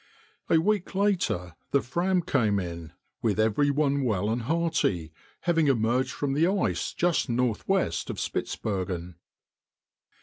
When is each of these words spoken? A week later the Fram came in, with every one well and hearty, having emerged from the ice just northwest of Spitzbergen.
A 0.49 0.57
week 0.59 0.95
later 0.95 1.53
the 1.69 1.81
Fram 1.83 2.23
came 2.23 2.59
in, 2.59 2.91
with 3.21 3.39
every 3.39 3.69
one 3.69 4.01
well 4.03 4.31
and 4.31 4.41
hearty, 4.41 5.11
having 5.41 5.67
emerged 5.67 6.09
from 6.09 6.33
the 6.33 6.47
ice 6.47 6.91
just 6.91 7.29
northwest 7.29 8.09
of 8.09 8.17
Spitzbergen. 8.19 9.17